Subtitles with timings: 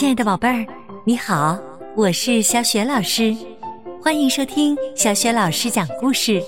[0.00, 0.66] 亲爱的宝贝儿，
[1.04, 1.58] 你好，
[1.94, 3.36] 我是小雪老师，
[4.02, 6.42] 欢迎收听小雪老师讲故事，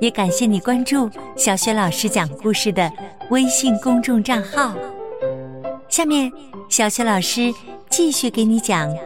[0.00, 2.90] 也感谢你关注小雪老师讲故事的
[3.28, 4.74] 微信公众账号。
[5.90, 6.32] 下面，
[6.70, 7.52] 小雪老师
[7.90, 8.88] 继续给你讲《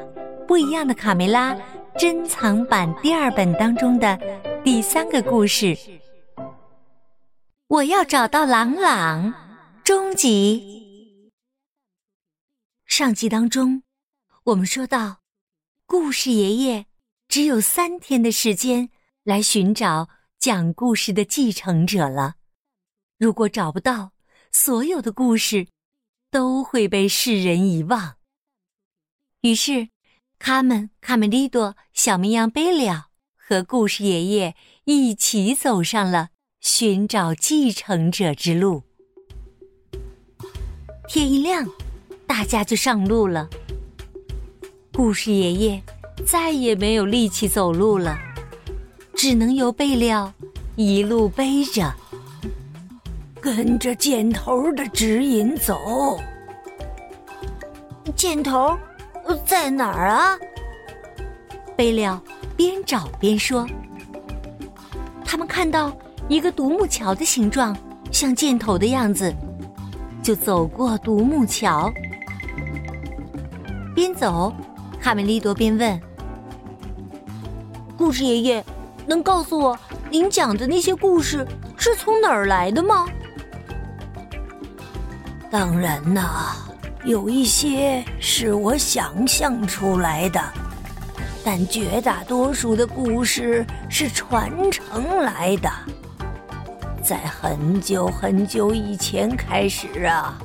[0.47, 1.53] 不一样的卡梅拉》
[1.99, 4.17] 珍藏版第二本当中的
[4.63, 5.77] 第三个故事。
[7.67, 9.35] 我要找到朗朗，
[9.83, 10.79] 终极。
[12.87, 13.83] 上集当中，
[14.49, 15.19] 我们说到，
[15.85, 16.87] 故事爷爷
[17.29, 18.89] 只有三天的时间
[19.23, 22.37] 来寻找讲故事的继承者了。
[23.19, 24.13] 如果找不到，
[24.51, 25.67] 所有的故事
[26.31, 28.17] 都会被世人遗忘。
[29.43, 29.91] 于是，
[30.39, 36.31] 卡门、卡梅利多、小绵羊贝利奥和故事爷爷一起走上了
[36.63, 38.83] 寻找继承者之路。
[41.07, 41.69] 天一亮。
[42.27, 43.49] 大家就上路了。
[44.99, 45.81] 故事爷爷
[46.27, 48.19] 再也没有力气走路了，
[49.15, 50.33] 只能由贝料
[50.75, 51.95] 一路背着，
[53.41, 56.19] 跟着箭头的指引走。
[58.17, 58.77] 箭头
[59.47, 60.37] 在哪儿啊？
[61.77, 62.21] 贝料
[62.57, 63.65] 边找边说
[65.25, 65.97] ：“他们看到
[66.29, 67.75] 一个独木桥的形状
[68.11, 69.33] 像箭头的样子，
[70.25, 71.89] 就走过独木桥。”
[73.95, 74.53] 边走，
[75.01, 76.01] 卡梅利多便问
[77.97, 78.65] ：“故事爷爷，
[79.07, 79.79] 能告诉我
[80.11, 81.47] 您讲的那些故事
[81.77, 83.07] 是从哪儿来的吗
[85.51, 86.57] ？”“当然呐，
[87.05, 90.41] 有一些是我想象出来的，
[91.45, 95.71] 但绝大多数的故事是传承来的。
[97.03, 100.39] 在很久很久以前开始啊。”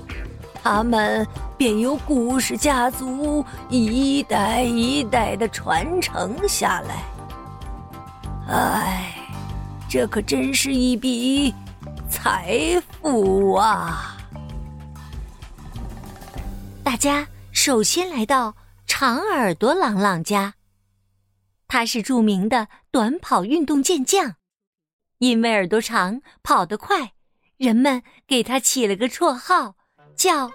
[0.63, 1.27] 他们
[1.63, 7.05] 便由古氏家族一代一代的传承下来。
[8.49, 9.15] 唉，
[9.89, 11.55] 这可真是一笔
[12.09, 14.17] 财富啊！
[16.83, 18.53] 大家首先来到
[18.85, 20.55] 长耳朵朗朗家，
[21.69, 24.35] 他是著名的短跑运动健将，
[25.19, 27.13] 因为耳朵长、跑得快，
[27.55, 29.75] 人们给他起了个绰号。
[30.17, 30.51] 叫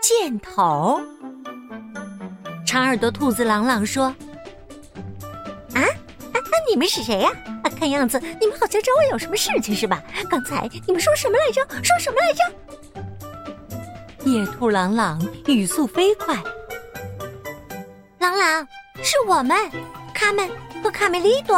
[0.00, 1.00] 箭头。
[2.66, 4.04] 长耳朵兔子朗朗说
[5.74, 6.36] ：“啊啊，
[6.70, 7.30] 你们是谁呀？
[7.64, 10.02] 啊，看样子你们好像找我有什么事情是吧？
[10.28, 11.60] 刚才你们说什么来着？
[11.82, 12.40] 说什么来着？”
[14.30, 16.36] 野兔朗朗语速飞快
[18.20, 18.66] ：“朗朗，
[19.02, 19.56] 是我们，
[20.14, 20.48] 卡门
[20.82, 21.56] 和卡梅利多。”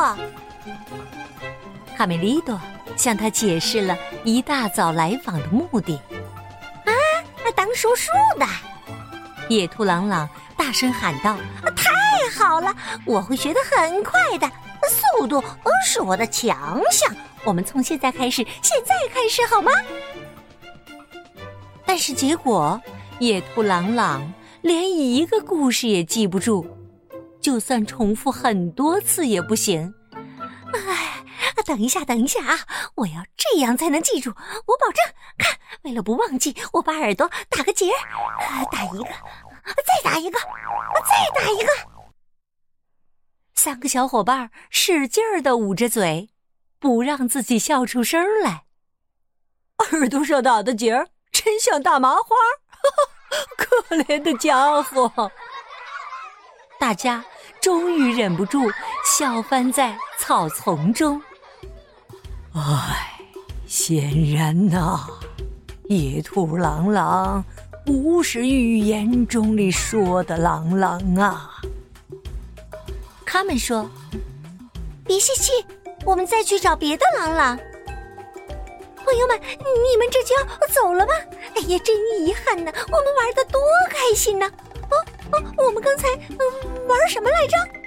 [1.97, 2.59] 卡梅利多
[2.97, 6.01] 向他解释了一大早来访的目的。
[7.73, 8.47] 当叔叔的，
[9.49, 10.29] 野兔朗朗
[10.59, 11.39] 大声喊道
[11.75, 11.91] ：“太
[12.39, 12.71] 好了，
[13.07, 14.47] 我会学得很快的，
[15.17, 15.43] 速度
[15.83, 17.17] 是我的强项。
[17.45, 19.73] 我们从现在开始，现在开始好吗？”
[21.87, 22.79] 但是结果，
[23.21, 26.67] 野兔朗朗连一个故事也记不住，
[27.41, 29.95] 就算重复很多次也不行。
[31.63, 32.67] 等一下，等一下啊！
[32.97, 35.15] 我要这样才能记住，我保证。
[35.39, 35.59] 看。
[35.83, 41.73] 为了不忘记，我把耳朵打个结儿，打一个，再打一个，再打一个。
[43.55, 46.31] 三个小伙伴使劲儿的捂着嘴，
[46.79, 48.65] 不让自己笑出声来。
[49.93, 52.37] 耳朵上打的结儿真像大麻花，
[53.57, 55.33] 可怜的家伙！
[56.79, 57.25] 大家
[57.61, 58.71] 终于忍不住
[59.05, 61.21] 笑翻在草丛中。
[62.55, 63.19] 唉，
[63.67, 65.07] 显然呐。
[65.89, 67.45] 野兔朗朗
[67.85, 71.61] 不是预言中里说的朗朗啊！
[73.27, 73.91] 他们说
[75.05, 75.51] ：“别泄气，
[76.05, 77.57] 我们再去找别的朗朗。”
[79.05, 81.13] 朋友们，你们这就要走了吗？
[81.57, 82.73] 哎呀，真遗憾呢！
[82.89, 83.61] 我们玩的多
[83.91, 84.47] 开心呢！
[84.91, 84.97] 哦
[85.33, 87.82] 哦，我们刚才嗯玩什么来着？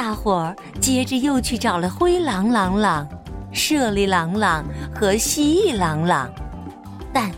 [0.00, 3.06] 大伙儿接着又去找了灰狼朗朗。
[3.52, 4.64] 舍利朗朗
[4.94, 6.32] 和蜥蜴朗朗，
[7.12, 7.30] 但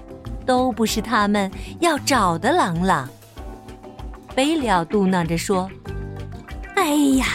[0.46, 1.50] 都不是他们
[1.80, 3.08] 要找的朗朗。
[4.32, 5.68] 贝利奥嘟囔着说
[6.76, 7.26] ：“哎呀，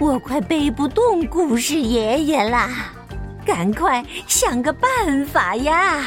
[0.00, 2.92] 我快背不动故事爷爷啦，
[3.46, 6.06] 赶快想个办法呀！”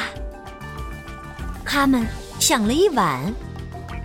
[1.64, 2.06] 他们
[2.38, 3.22] 想了一晚，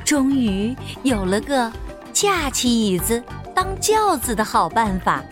[0.06, 1.70] 终于有了个
[2.14, 3.22] 架起椅子
[3.56, 5.24] 当轿子的好办法。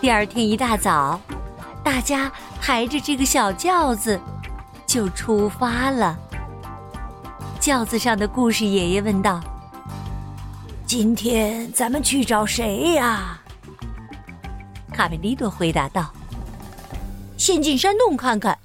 [0.00, 1.20] 第二天一大早。
[1.84, 2.32] 大家
[2.62, 4.18] 抬着这个小轿子，
[4.86, 6.18] 就出发了。
[7.60, 9.38] 轿子上的故事爷爷问道
[10.86, 13.38] ：“今天咱们去找谁呀？”
[14.94, 16.10] 卡梅利多回答道
[17.36, 18.58] ：“先进山洞看看，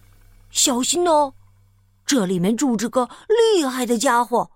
[0.50, 1.34] 小心哦，
[2.06, 4.50] 这里面住着个厉害的家伙，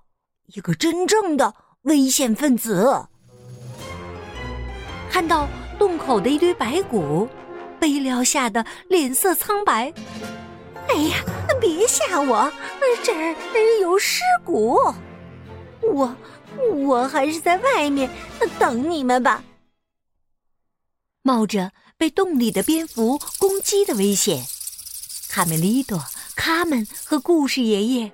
[0.55, 3.07] 一个真正的危险分子。”
[5.13, 7.29] 看到洞口的一堆白骨，
[7.79, 9.93] 贝利吓得脸色苍白。
[10.87, 11.17] 哎呀，
[11.61, 12.51] 别吓我！
[13.03, 13.35] 这儿
[13.79, 14.75] 有尸骨，
[15.83, 16.15] 我
[16.73, 18.09] 我还是在外面
[18.57, 19.43] 等你们吧。
[21.21, 24.43] 冒着被洞里的蝙蝠攻击的危险，
[25.29, 26.03] 卡梅利多、
[26.35, 28.11] 卡门和故事爷爷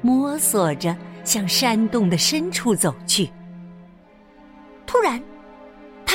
[0.00, 3.28] 摸索着向山洞的深处走去。
[4.86, 5.20] 突然。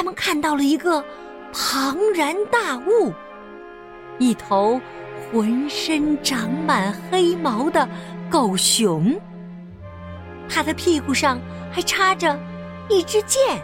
[0.02, 1.06] 他们看到了一个
[1.54, 3.14] 庞然大物，
[4.18, 4.82] 一头
[5.32, 7.88] 浑身长满黑毛的
[8.28, 9.16] 狗熊，
[10.50, 11.40] 它的屁股上
[11.72, 12.36] 还插着
[12.90, 13.62] 一支箭。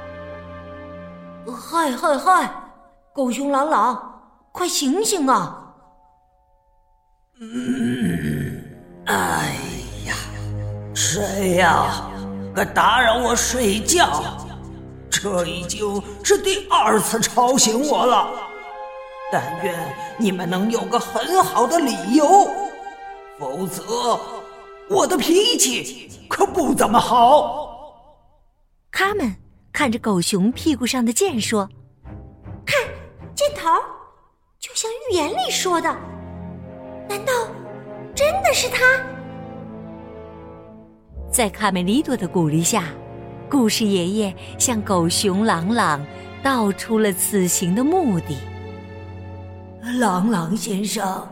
[1.47, 2.47] 嗨嗨嗨，
[3.15, 5.73] 狗熊朗朗，快醒醒啊！
[7.41, 8.63] 嗯，
[9.07, 9.55] 哎
[10.05, 10.13] 呀，
[10.93, 12.07] 谁呀？
[12.53, 14.46] 敢打扰我睡觉？
[15.19, 18.29] 这已经是第二次吵醒我了，
[19.31, 19.73] 但愿
[20.17, 22.47] 你们能有个很好的理由，
[23.39, 24.19] 否则
[24.87, 27.67] 我的脾气可不怎么好。
[28.91, 29.35] 他们
[29.73, 31.67] 看着狗熊屁股上的剑说
[32.63, 32.79] ：“看
[33.33, 33.69] 箭头，
[34.59, 35.89] 就像预言里说的，
[37.09, 37.33] 难道
[38.13, 38.83] 真的是他？”
[41.33, 42.83] 在卡梅利多的鼓励下。
[43.49, 46.05] 故事爷爷向狗熊朗朗
[46.43, 48.37] 道出了此行的目的。
[49.99, 51.25] 朗朗先生，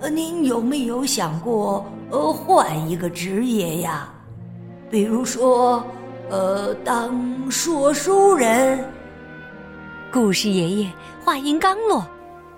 [0.00, 4.12] 呃您有没有想过，呃，换一个职业呀？
[4.90, 5.84] 比如说，
[6.28, 8.84] 呃，当说书人。
[10.12, 10.90] 故事爷爷
[11.24, 12.04] 话音刚落，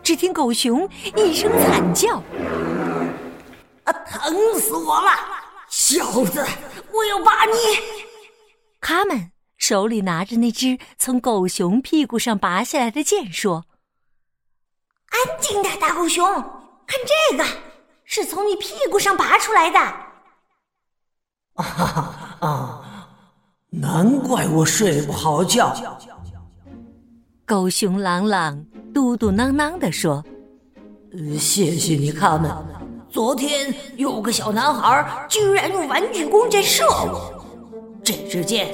[0.03, 2.17] 只听狗熊一声惨叫
[3.85, 5.11] ：“啊，疼死我了！
[5.69, 6.43] 小子，
[6.91, 7.53] 我要把你……”
[8.83, 13.65] 他们手里拿着那只从狗熊屁股上拔下来的剑，说
[15.09, 16.99] ：“安静点，大狗熊，看
[17.31, 17.45] 这个，
[18.05, 19.79] 是从你屁股上拔出来的。”
[21.55, 23.09] 啊啊！
[23.71, 25.73] 难怪我睡不好觉。
[27.47, 30.25] 狗熊朗朗嘟嘟囔囔地说
[31.15, 32.51] ：“呃，谢谢你，卡门。
[33.09, 37.39] 昨天有个小男孩居然用玩具弓箭射我。”
[38.05, 38.69] 这支箭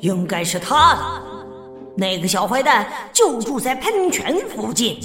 [0.00, 1.02] 应该是他的，
[1.96, 4.98] 那个小坏蛋就住在喷泉附近。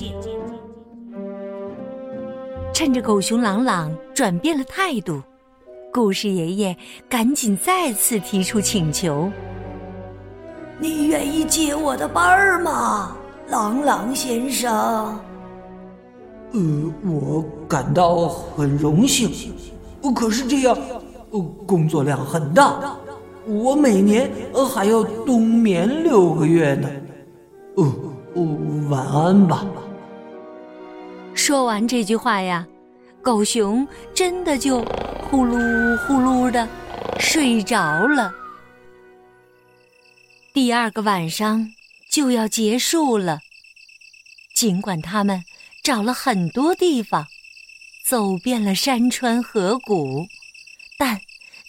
[2.73, 5.21] 趁着狗熊朗朗转变了态度，
[5.93, 6.75] 故事爷爷
[7.09, 9.31] 赶紧再次提出请求
[10.79, 13.15] ：“你愿意接我的班儿吗，
[13.47, 15.19] 朗朗先生
[16.51, 16.59] ？”“呃，
[17.05, 19.53] 我感到很荣幸，
[20.15, 20.77] 可是这样，
[21.31, 22.97] 呃，工作量很大。”
[23.45, 26.89] 我每年呃还要冬眠六个月呢。
[27.75, 29.65] 哦哦，晚安吧。
[31.33, 32.67] 说完这句话呀，
[33.21, 34.81] 狗熊真的就
[35.21, 36.67] 呼噜呼噜的
[37.19, 38.33] 睡着了。
[40.53, 41.71] 第二个晚上
[42.11, 43.39] 就要结束了，
[44.53, 45.41] 尽管他们
[45.83, 47.25] 找了很多地方，
[48.05, 50.27] 走遍了山川河谷，
[50.97, 51.19] 但。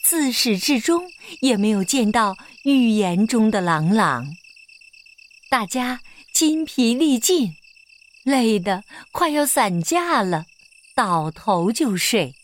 [0.02, 1.04] 自始至终
[1.40, 4.26] 也没有见到预言中的朗朗，
[5.48, 6.00] 大家
[6.32, 7.54] 筋疲力尽，
[8.24, 10.46] 累得快要散架了，
[10.94, 12.34] 倒头就睡。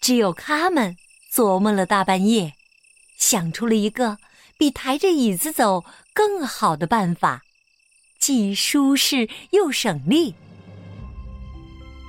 [0.00, 0.96] 只有他们
[1.32, 2.54] 琢磨了大半夜，
[3.18, 4.18] 想出了一个
[4.58, 7.42] 比抬着椅子走更好的办法，
[8.18, 10.34] 既舒适又省力。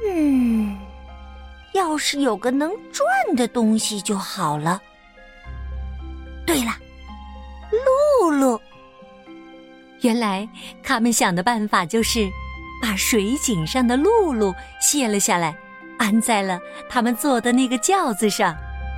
[0.07, 0.79] 嗯。
[1.73, 4.81] 要是有个能转的东西就好了。
[10.01, 10.47] 原来
[10.83, 12.29] 他们想的办法就是
[12.81, 15.55] 把水井上的露露卸了下来，
[15.97, 18.55] 安在了他们坐的那个轿子上，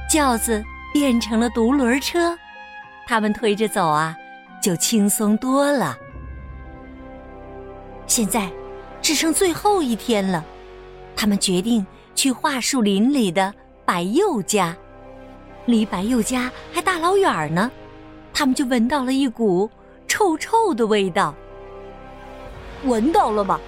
[0.10, 2.38] 轿子变成了独轮车，
[3.08, 4.16] 他们推着走啊，
[4.62, 5.98] 就轻松多了。
[8.08, 8.50] 现在
[9.02, 10.44] 只剩最后一天了，
[11.16, 11.86] 他们决定。
[12.16, 13.52] 去桦树林里的
[13.86, 14.78] 白柚家，
[15.66, 17.72] 离白柚家还大老远呢，
[18.32, 19.68] 他们就闻到了一股
[20.14, 21.34] 臭臭的味道。
[22.84, 23.60] 闻到了吗？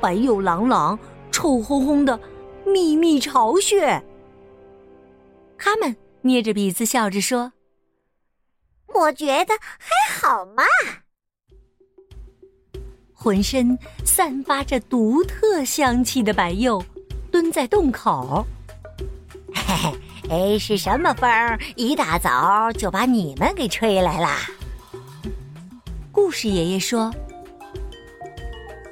[0.00, 0.98] 白柚朗朗，
[1.30, 2.18] 臭烘烘的
[2.64, 4.02] 秘密巢穴。
[5.58, 7.52] 他们捏着鼻子笑着说
[8.94, 10.62] ：“我觉得还好嘛。”
[13.12, 16.82] 浑身散发着独特香气的白鼬
[17.30, 18.46] 蹲在洞口。
[19.54, 24.38] 嘿嘿，哎，是什么风儿一大早就把你们给吹来啦？
[26.14, 27.12] 故事爷爷说：“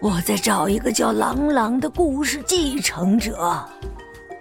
[0.03, 3.65] 我在找一个叫朗朗的故事继承者，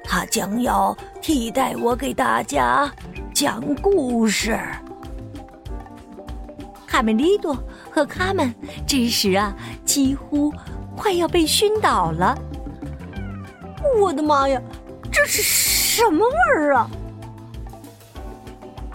[0.03, 2.91] 他将要替代我给大家
[3.35, 4.59] 讲故事。”
[6.87, 7.55] 卡梅利多
[7.91, 8.51] 和卡门
[8.87, 10.51] 这时啊，几乎
[10.97, 12.35] 快要被熏倒了。
[14.01, 14.59] 我的妈呀，
[15.11, 16.89] 这是什么味儿啊？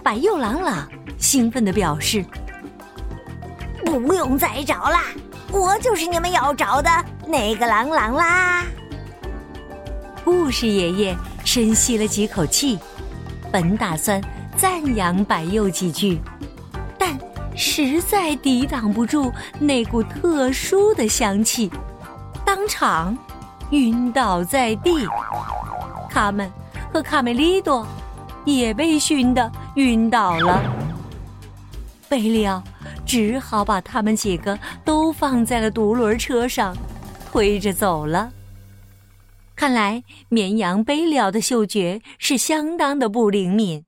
[0.03, 0.85] 白鼬朗朗
[1.17, 2.23] 兴奋的表示
[3.89, 5.03] ：“不用再找啦，
[5.51, 6.89] 我就是你们要找的
[7.25, 8.65] 那个朗朗啦！”
[10.23, 12.77] 故事爷爷深吸了几口气，
[13.51, 14.21] 本打算
[14.55, 16.19] 赞扬白鼬几句。
[16.97, 17.17] 但
[17.55, 21.71] 实在抵挡不住那股特殊的香气，
[22.45, 23.17] 当场
[23.71, 25.07] 晕倒在地。
[26.09, 26.51] 卡门
[26.93, 27.87] 和卡梅利多
[28.43, 30.61] 也被熏得晕倒了。
[32.09, 32.61] 贝利奥
[33.07, 36.75] 只好把他们几个都放在了独轮车上，
[37.25, 38.31] 推着走了。
[39.55, 43.85] 看来绵羊贝利奥的嗅觉是相当的不灵敏，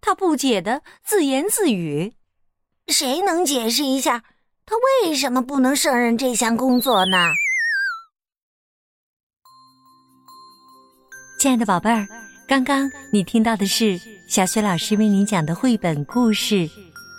[0.00, 2.14] 他不解的自言自语。
[2.86, 4.22] 谁能解释一下，
[4.64, 7.16] 他为什么不能胜任这项工作呢？
[11.40, 12.06] 亲爱的宝贝儿，
[12.46, 16.54] 刚刚你听到的是小雪老师为你讲的绘本故事《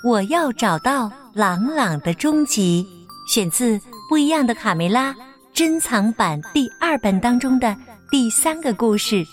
[0.03, 2.85] 我要找到朗朗的终极》，
[3.33, 3.77] 选自
[4.07, 5.11] 《不一样的卡梅拉》
[5.53, 7.75] 珍藏版第二本当中的
[8.11, 9.25] 第三个故事。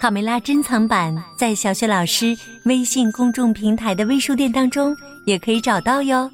[0.00, 4.96] 卡梅拉珍藏版在小雪老师微信公众平台的微书店当中
[5.26, 6.28] 也可以找到哟。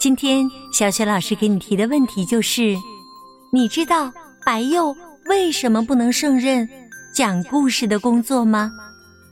[0.00, 2.74] 今天小雪老师给你提的问题就是：
[3.52, 4.10] 你知道
[4.44, 6.68] 白鼬为什么不能胜任
[7.14, 8.72] 讲故事的工作吗？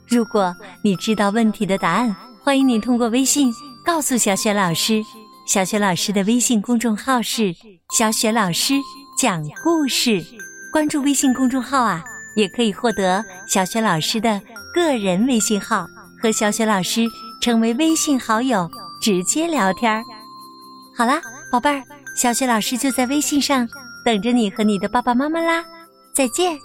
[0.07, 3.51] 如果你知道问题的答案，欢迎你通过微信
[3.83, 5.03] 告诉小雪老师。
[5.47, 7.55] 小雪老师的微信公众号是
[7.97, 8.75] “小雪老师
[9.17, 10.23] 讲故事”，
[10.71, 12.03] 关注微信公众号啊。
[12.35, 14.39] 也可以获得小雪老师的
[14.75, 15.87] 个人微信号，
[16.21, 17.07] 和小雪老师
[17.41, 18.69] 成为微信好友，
[19.01, 20.03] 直接聊天。
[20.95, 21.19] 好啦，
[21.51, 21.83] 宝贝儿，
[22.15, 23.67] 小雪老师就在微信上
[24.05, 25.65] 等着你和你的爸爸妈妈啦，
[26.13, 26.59] 再见。